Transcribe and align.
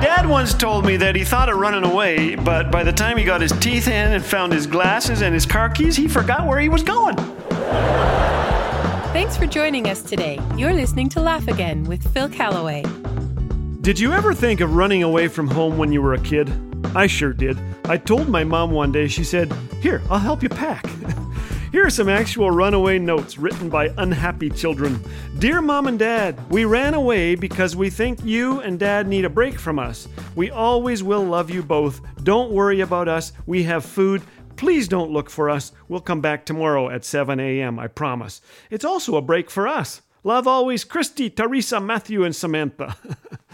Dad 0.00 0.28
once 0.28 0.52
told 0.52 0.84
me 0.84 0.96
that 0.98 1.16
he 1.16 1.24
thought 1.24 1.48
of 1.48 1.58
running 1.58 1.84
away, 1.84 2.34
but 2.34 2.70
by 2.70 2.84
the 2.84 2.92
time 2.92 3.16
he 3.16 3.24
got 3.24 3.40
his 3.40 3.52
teeth 3.52 3.88
in 3.88 4.12
and 4.12 4.24
found 4.24 4.52
his 4.52 4.66
glasses 4.66 5.22
and 5.22 5.32
his 5.32 5.46
car 5.46 5.68
keys, 5.70 5.96
he 5.96 6.06
forgot 6.06 6.46
where 6.46 6.60
he 6.60 6.68
was 6.68 6.82
going. 6.82 7.16
Thanks 9.12 9.36
for 9.36 9.46
joining 9.46 9.88
us 9.88 10.02
today. 10.02 10.38
You're 10.56 10.74
listening 10.74 11.08
to 11.10 11.20
Laugh 11.20 11.48
Again 11.48 11.84
with 11.84 12.06
Phil 12.12 12.28
Callaway. 12.28 12.84
Did 13.80 13.98
you 13.98 14.12
ever 14.12 14.34
think 14.34 14.60
of 14.60 14.74
running 14.74 15.02
away 15.02 15.28
from 15.28 15.48
home 15.48 15.78
when 15.78 15.92
you 15.92 16.02
were 16.02 16.12
a 16.12 16.20
kid? 16.20 16.52
I 16.94 17.06
sure 17.06 17.32
did. 17.32 17.58
I 17.84 17.96
told 17.96 18.28
my 18.28 18.44
mom 18.44 18.72
one 18.72 18.92
day, 18.92 19.08
she 19.08 19.24
said, 19.24 19.52
Here, 19.80 20.02
I'll 20.10 20.18
help 20.18 20.42
you 20.42 20.48
pack. 20.50 20.84
Here 21.76 21.84
are 21.84 21.90
some 21.90 22.08
actual 22.08 22.50
runaway 22.50 22.98
notes 22.98 23.36
written 23.36 23.68
by 23.68 23.92
unhappy 23.98 24.48
children. 24.48 24.98
Dear 25.38 25.60
Mom 25.60 25.88
and 25.88 25.98
Dad, 25.98 26.40
we 26.50 26.64
ran 26.64 26.94
away 26.94 27.34
because 27.34 27.76
we 27.76 27.90
think 27.90 28.24
you 28.24 28.60
and 28.60 28.78
Dad 28.78 29.06
need 29.06 29.26
a 29.26 29.28
break 29.28 29.58
from 29.58 29.78
us. 29.78 30.08
We 30.34 30.50
always 30.50 31.02
will 31.02 31.22
love 31.22 31.50
you 31.50 31.62
both. 31.62 32.00
Don't 32.22 32.50
worry 32.50 32.80
about 32.80 33.08
us. 33.08 33.34
We 33.44 33.64
have 33.64 33.84
food. 33.84 34.22
Please 34.56 34.88
don't 34.88 35.10
look 35.10 35.28
for 35.28 35.50
us. 35.50 35.72
We'll 35.86 36.00
come 36.00 36.22
back 36.22 36.46
tomorrow 36.46 36.88
at 36.88 37.04
7 37.04 37.38
a.m., 37.38 37.78
I 37.78 37.88
promise. 37.88 38.40
It's 38.70 38.86
also 38.86 39.16
a 39.16 39.20
break 39.20 39.50
for 39.50 39.68
us. 39.68 40.00
Love 40.24 40.46
always, 40.46 40.82
Christy, 40.82 41.28
Teresa, 41.28 41.78
Matthew, 41.78 42.24
and 42.24 42.34
Samantha. 42.34 42.96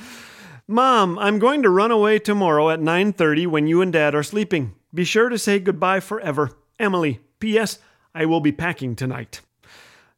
Mom, 0.68 1.18
I'm 1.18 1.40
going 1.40 1.64
to 1.64 1.70
run 1.70 1.90
away 1.90 2.20
tomorrow 2.20 2.70
at 2.70 2.78
9:30 2.78 3.48
when 3.48 3.66
you 3.66 3.82
and 3.82 3.92
Dad 3.92 4.14
are 4.14 4.22
sleeping. 4.22 4.76
Be 4.94 5.02
sure 5.02 5.28
to 5.28 5.38
say 5.38 5.58
goodbye 5.58 5.98
forever. 5.98 6.52
Emily. 6.78 7.18
P.S. 7.42 7.80
I 8.14 8.26
will 8.26 8.40
be 8.40 8.52
packing 8.52 8.96
tonight. 8.96 9.40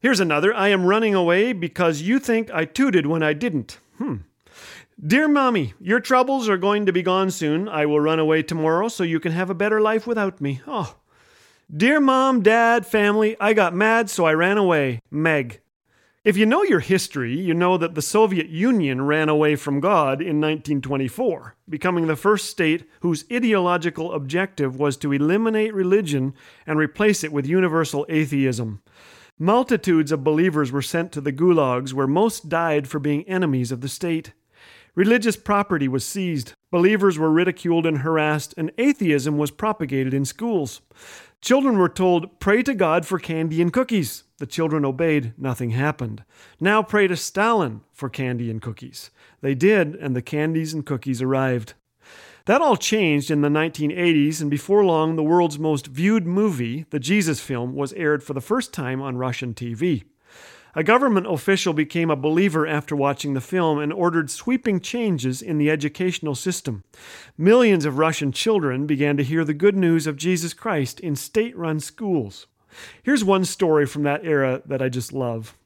Here's 0.00 0.20
another. 0.20 0.52
I 0.52 0.68
am 0.68 0.84
running 0.84 1.14
away 1.14 1.52
because 1.52 2.02
you 2.02 2.18
think 2.18 2.50
I 2.52 2.64
tooted 2.64 3.06
when 3.06 3.22
I 3.22 3.32
didn't. 3.32 3.78
Hmm. 3.98 4.16
Dear 5.04 5.28
Mommy, 5.28 5.74
your 5.80 5.98
troubles 5.98 6.48
are 6.48 6.56
going 6.56 6.86
to 6.86 6.92
be 6.92 7.02
gone 7.02 7.30
soon. 7.30 7.68
I 7.68 7.86
will 7.86 8.00
run 8.00 8.19
away 8.19 8.42
tomorrow 8.42 8.88
so 8.88 9.02
you 9.02 9.19
can 9.19 9.32
have 9.32 9.50
a 9.50 9.54
better 9.54 9.80
life 9.80 10.06
without 10.06 10.41
me. 10.41 10.60
Oh. 10.66 10.96
Dear 11.74 11.98
Mom, 11.98 12.42
Dad, 12.42 12.86
family, 12.86 13.36
I 13.41 13.54
got 13.54 13.74
mad 13.74 14.10
so 14.10 14.24
I 14.26 14.34
ran 14.34 14.58
away. 14.58 15.00
Meg. 15.10 15.60
If 16.25 16.39
you 16.39 16.47
know 16.47 16.62
your 16.62 16.80
history, 16.80 17.39
you 17.39 17.53
know 17.53 17.77
that 17.77 17.94
the 17.94 18.00
Soviet 18.00 18.48
Union 18.48 19.03
ran 19.03 19.28
away 19.28 19.56
from 19.56 19.78
God 19.78 20.22
in 20.22 20.41
1924, 20.41 21.55
becoming 21.69 22.06
the 22.06 22.16
first 22.16 22.48
state 22.48 22.89
whose 23.00 23.27
ideological 23.31 24.11
objective 24.11 24.78
was 24.78 24.97
to 24.97 25.12
eliminate 25.12 25.75
religion 25.75 26.33
and 26.66 26.78
replace 26.78 27.25
it 27.25 27.33
with 27.33 27.47
universal 27.47 28.06
atheism. 28.08 28.81
Multitudes 29.39 30.11
of 30.12 30.25
believers 30.25 30.72
were 30.72 30.81
sent 30.81 31.12
to 31.12 31.20
the 31.20 31.33
gulags, 31.33 31.92
where 31.92 32.06
most 32.06 32.48
died 32.48 32.88
for 32.88 32.98
being 32.98 33.28
enemies 33.28 33.70
of 33.70 33.83
the 33.83 33.88
state. 33.88 34.33
Religious 34.94 35.36
property 35.36 35.88
was 35.88 36.06
seized, 36.06 36.55
believers 36.70 37.19
were 37.19 37.31
ridiculed 37.31 37.84
and 37.84 37.98
harassed, 37.98 38.55
and 38.56 38.72
atheism 38.78 39.36
was 39.36 39.50
propagated 39.50 40.14
in 40.14 40.25
schools. 40.25 40.81
Children 41.42 41.77
were 41.77 41.91
told, 41.91 42.41
Pray 42.41 42.62
to 42.62 42.72
God 42.72 43.05
for 43.05 43.19
candy 43.19 43.61
and 43.61 43.70
cookies. 43.70 44.22
The 44.45 44.50
children 44.50 44.84
obeyed, 44.84 45.33
nothing 45.39 45.70
happened. 45.70 46.23
Now 46.61 46.83
pray 46.83 47.06
to 47.06 47.17
Stalin 47.17 47.81
for 47.95 48.11
candy 48.11 48.50
and 48.50 48.61
cookies. 48.61 49.11
They 49.41 49.55
did, 49.55 49.95
and 49.95 50.14
the 50.14 50.20
candies 50.20 50.75
and 50.75 50.84
cookies 50.84 51.23
arrived. 51.23 51.73
That 52.45 52.61
all 52.61 52.77
changed 52.77 53.31
in 53.31 53.41
the 53.41 53.48
1980s, 53.48 54.42
and 54.42 54.50
before 54.50 54.84
long, 54.84 55.17
the 55.17 55.22
world's 55.22 55.59
most 55.59 55.87
viewed 55.87 56.27
movie, 56.27 56.84
the 56.91 57.00
Jesus 57.00 57.41
film, 57.41 57.75
was 57.75 57.95
aired 57.95 58.22
for 58.22 58.34
the 58.34 58.42
first 58.42 58.75
time 58.75 59.00
on 59.00 59.17
Russian 59.17 59.55
TV. 59.55 60.05
A 60.75 60.84
government 60.84 61.27
official 61.27 61.72
became 61.72 62.11
a 62.11 62.15
believer 62.15 62.67
after 62.67 62.95
watching 62.95 63.33
the 63.33 63.41
film 63.41 63.78
and 63.78 63.95
ordered 63.95 64.31
sweeping 64.31 64.78
changes 64.78 65.41
in 65.41 65.56
the 65.56 65.70
educational 65.70 66.34
system. 66.34 66.84
Millions 67.39 67.87
of 67.87 67.97
Russian 67.97 68.31
children 68.31 68.87
began 68.87 69.17
to 69.17 69.25
hear 69.25 69.42
the 69.42 69.55
good 69.55 69.75
news 69.75 70.06
of 70.06 70.19
Jesus 70.19 70.53
Christ 70.53 71.00
in 71.00 71.17
state 71.17 71.56
run 71.56 71.81
schools. 71.81 72.47
Here's 73.02 73.24
one 73.24 73.44
story 73.44 73.86
from 73.86 74.02
that 74.04 74.24
era 74.24 74.62
that 74.66 74.82
I 74.82 74.88
just 74.88 75.12
love. 75.12 75.56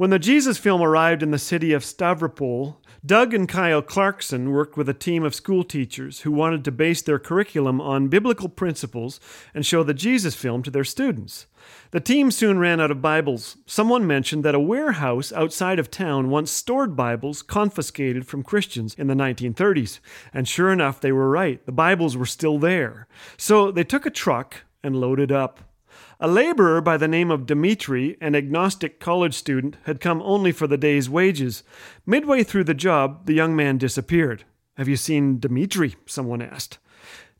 When 0.00 0.08
the 0.08 0.18
Jesus 0.18 0.56
film 0.56 0.80
arrived 0.80 1.22
in 1.22 1.30
the 1.30 1.38
city 1.38 1.74
of 1.74 1.82
Stavropol, 1.82 2.76
Doug 3.04 3.34
and 3.34 3.46
Kyle 3.46 3.82
Clarkson 3.82 4.50
worked 4.50 4.74
with 4.74 4.88
a 4.88 4.94
team 4.94 5.22
of 5.24 5.34
school 5.34 5.62
teachers 5.62 6.20
who 6.20 6.32
wanted 6.32 6.64
to 6.64 6.72
base 6.72 7.02
their 7.02 7.18
curriculum 7.18 7.82
on 7.82 8.08
biblical 8.08 8.48
principles 8.48 9.20
and 9.52 9.66
show 9.66 9.82
the 9.82 9.92
Jesus 9.92 10.34
film 10.34 10.62
to 10.62 10.70
their 10.70 10.84
students. 10.84 11.46
The 11.90 12.00
team 12.00 12.30
soon 12.30 12.58
ran 12.58 12.80
out 12.80 12.90
of 12.90 13.02
Bibles. 13.02 13.58
Someone 13.66 14.06
mentioned 14.06 14.42
that 14.42 14.54
a 14.54 14.58
warehouse 14.58 15.34
outside 15.34 15.78
of 15.78 15.90
town 15.90 16.30
once 16.30 16.50
stored 16.50 16.96
Bibles 16.96 17.42
confiscated 17.42 18.26
from 18.26 18.42
Christians 18.42 18.94
in 18.94 19.06
the 19.06 19.12
1930s. 19.12 20.00
And 20.32 20.48
sure 20.48 20.72
enough, 20.72 20.98
they 20.98 21.12
were 21.12 21.28
right. 21.28 21.64
The 21.66 21.72
Bibles 21.72 22.16
were 22.16 22.24
still 22.24 22.58
there. 22.58 23.06
So 23.36 23.70
they 23.70 23.84
took 23.84 24.06
a 24.06 24.10
truck 24.10 24.62
and 24.82 24.96
loaded 24.96 25.30
up. 25.30 25.69
A 26.18 26.28
laborer 26.28 26.80
by 26.80 26.96
the 26.96 27.08
name 27.08 27.30
of 27.30 27.46
Dmitri, 27.46 28.16
an 28.20 28.34
agnostic 28.34 29.00
college 29.00 29.34
student, 29.34 29.76
had 29.84 30.00
come 30.00 30.20
only 30.22 30.52
for 30.52 30.66
the 30.66 30.76
day's 30.76 31.08
wages. 31.08 31.62
Midway 32.04 32.42
through 32.42 32.64
the 32.64 32.74
job, 32.74 33.26
the 33.26 33.34
young 33.34 33.56
man 33.56 33.78
disappeared. 33.78 34.44
Have 34.76 34.88
you 34.88 34.96
seen 34.96 35.38
Dmitri? 35.38 35.96
Someone 36.06 36.42
asked. 36.42 36.78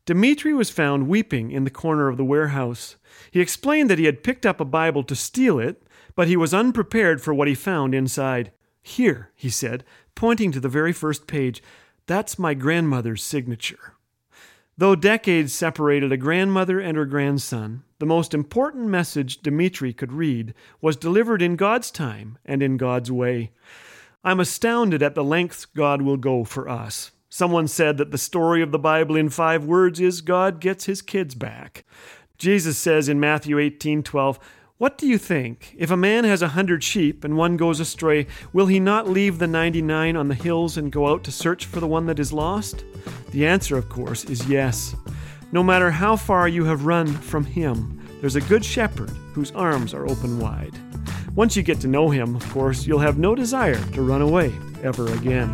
Dmitri 0.05 0.53
was 0.53 0.69
found 0.69 1.07
weeping 1.07 1.51
in 1.51 1.63
the 1.63 1.69
corner 1.69 2.07
of 2.07 2.17
the 2.17 2.25
warehouse. 2.25 2.95
He 3.29 3.39
explained 3.39 3.89
that 3.89 3.99
he 3.99 4.05
had 4.05 4.23
picked 4.23 4.45
up 4.45 4.59
a 4.59 4.65
Bible 4.65 5.03
to 5.03 5.15
steal 5.15 5.59
it, 5.59 5.83
but 6.15 6.27
he 6.27 6.35
was 6.35 6.53
unprepared 6.53 7.21
for 7.21 7.33
what 7.33 7.47
he 7.47 7.55
found 7.55 7.93
inside. 7.93 8.51
Here, 8.81 9.31
he 9.35 9.49
said, 9.49 9.83
pointing 10.15 10.51
to 10.51 10.59
the 10.59 10.69
very 10.69 10.91
first 10.91 11.27
page, 11.27 11.61
that's 12.07 12.39
my 12.39 12.53
grandmother's 12.53 13.23
signature. 13.23 13.93
Though 14.77 14.95
decades 14.95 15.53
separated 15.53 16.11
a 16.11 16.17
grandmother 16.17 16.79
and 16.79 16.97
her 16.97 17.05
grandson, 17.05 17.83
the 18.01 18.05
most 18.07 18.33
important 18.33 18.87
message 18.87 19.43
Dmitri 19.43 19.93
could 19.93 20.11
read 20.11 20.55
was 20.81 20.95
delivered 20.95 21.39
in 21.39 21.55
God's 21.55 21.91
time 21.91 22.39
and 22.43 22.63
in 22.63 22.75
God's 22.75 23.11
way. 23.11 23.51
I'm 24.23 24.39
astounded 24.39 25.03
at 25.03 25.13
the 25.13 25.23
lengths 25.23 25.65
God 25.65 26.01
will 26.01 26.17
go 26.17 26.43
for 26.43 26.67
us. 26.67 27.11
Someone 27.29 27.67
said 27.67 27.99
that 27.99 28.09
the 28.09 28.17
story 28.17 28.63
of 28.63 28.71
the 28.71 28.79
Bible 28.79 29.15
in 29.15 29.29
five 29.29 29.65
words 29.65 29.99
is 29.99 30.21
God 30.21 30.59
gets 30.59 30.85
his 30.85 31.03
kids 31.03 31.35
back. 31.35 31.85
Jesus 32.39 32.75
says 32.75 33.07
in 33.07 33.19
Matthew 33.19 33.59
18:12, 33.59 34.39
"What 34.79 34.97
do 34.97 35.05
you 35.05 35.19
think? 35.19 35.75
If 35.77 35.91
a 35.91 35.95
man 35.95 36.23
has 36.23 36.41
a 36.41 36.55
hundred 36.57 36.83
sheep 36.83 37.23
and 37.23 37.37
one 37.37 37.55
goes 37.55 37.79
astray, 37.79 38.25
will 38.51 38.65
he 38.65 38.79
not 38.79 39.07
leave 39.07 39.37
the 39.37 39.45
99 39.45 40.15
on 40.15 40.27
the 40.27 40.33
hills 40.33 40.75
and 40.75 40.91
go 40.91 41.07
out 41.07 41.23
to 41.25 41.31
search 41.31 41.67
for 41.67 41.79
the 41.79 41.87
one 41.87 42.07
that 42.07 42.17
is 42.17 42.33
lost?" 42.33 42.83
The 43.29 43.45
answer, 43.45 43.77
of 43.77 43.89
course, 43.89 44.23
is 44.23 44.49
yes. 44.49 44.95
No 45.53 45.61
matter 45.61 45.91
how 45.91 46.15
far 46.15 46.47
you 46.47 46.63
have 46.63 46.85
run 46.85 47.07
from 47.07 47.43
him, 47.43 47.99
there's 48.21 48.37
a 48.37 48.41
good 48.41 48.63
shepherd 48.63 49.09
whose 49.33 49.51
arms 49.51 49.93
are 49.93 50.07
open 50.07 50.39
wide. 50.39 50.73
Once 51.35 51.57
you 51.57 51.63
get 51.63 51.81
to 51.81 51.89
know 51.89 52.09
him, 52.09 52.37
of 52.37 52.49
course, 52.53 52.87
you'll 52.87 52.99
have 52.99 53.17
no 53.17 53.35
desire 53.35 53.83
to 53.91 54.01
run 54.01 54.21
away 54.21 54.53
ever 54.81 55.11
again. 55.13 55.53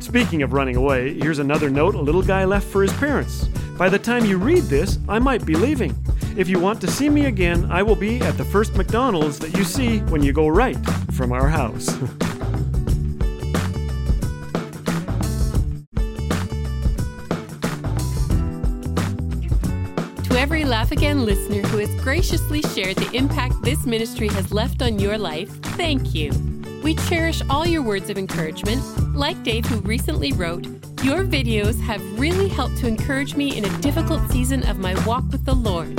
Speaking 0.00 0.42
of 0.42 0.52
running 0.52 0.76
away, 0.76 1.14
here's 1.14 1.38
another 1.38 1.70
note 1.70 1.94
a 1.94 2.00
little 2.00 2.22
guy 2.22 2.44
left 2.44 2.66
for 2.66 2.82
his 2.82 2.92
parents. 2.94 3.48
By 3.78 3.88
the 3.88 3.98
time 3.98 4.26
you 4.26 4.36
read 4.36 4.64
this, 4.64 4.98
I 5.08 5.18
might 5.18 5.46
be 5.46 5.54
leaving. 5.54 5.96
If 6.36 6.50
you 6.50 6.58
want 6.58 6.82
to 6.82 6.90
see 6.90 7.08
me 7.08 7.24
again, 7.24 7.70
I 7.70 7.82
will 7.82 7.96
be 7.96 8.20
at 8.20 8.36
the 8.36 8.44
first 8.44 8.74
McDonald's 8.74 9.38
that 9.38 9.56
you 9.56 9.64
see 9.64 10.00
when 10.00 10.22
you 10.22 10.34
go 10.34 10.48
right 10.48 10.76
from 11.12 11.32
our 11.32 11.48
house. 11.48 11.88
every 20.42 20.64
Laugh 20.64 20.90
Again 20.90 21.24
listener 21.24 21.62
who 21.68 21.78
has 21.78 22.02
graciously 22.02 22.62
shared 22.62 22.96
the 22.96 23.16
impact 23.16 23.54
this 23.62 23.86
ministry 23.86 24.26
has 24.26 24.52
left 24.52 24.82
on 24.82 24.98
your 24.98 25.16
life, 25.16 25.48
thank 25.76 26.16
you. 26.16 26.32
We 26.82 26.96
cherish 26.96 27.40
all 27.48 27.64
your 27.64 27.82
words 27.82 28.10
of 28.10 28.18
encouragement. 28.18 28.82
Like 29.14 29.40
Dave, 29.44 29.64
who 29.66 29.76
recently 29.82 30.32
wrote, 30.32 30.66
Your 31.04 31.22
videos 31.24 31.80
have 31.82 32.02
really 32.18 32.48
helped 32.48 32.76
to 32.78 32.88
encourage 32.88 33.36
me 33.36 33.56
in 33.56 33.64
a 33.64 33.78
difficult 33.78 34.28
season 34.32 34.66
of 34.66 34.80
my 34.80 34.94
walk 35.06 35.22
with 35.30 35.44
the 35.44 35.54
Lord. 35.54 35.96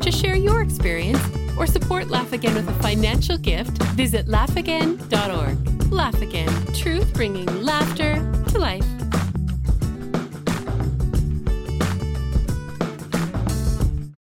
To 0.00 0.10
share 0.10 0.36
your 0.36 0.62
experience 0.62 1.20
or 1.58 1.66
support 1.66 2.08
Laugh 2.08 2.32
Again 2.32 2.54
with 2.54 2.66
a 2.70 2.82
financial 2.82 3.36
gift, 3.36 3.76
visit 3.92 4.26
laughagain.org. 4.26 5.92
Laugh 5.92 6.22
Again, 6.22 6.48
truth 6.72 7.12
bringing 7.12 7.62
laughter. 7.62 8.11